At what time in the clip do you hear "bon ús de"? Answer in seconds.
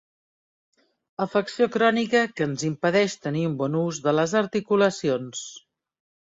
3.63-4.17